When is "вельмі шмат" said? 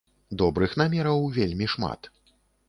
1.37-2.11